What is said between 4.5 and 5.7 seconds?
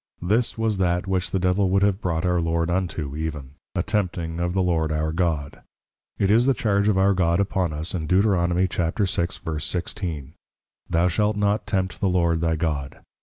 the Lord our God.